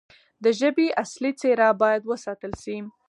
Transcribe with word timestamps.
د 0.43 0.45
ژبې 0.59 0.87
اصلي 1.03 1.31
څیره 1.41 1.67
باید 1.81 2.01
وساتل 2.11 2.53
شي. 2.63 2.77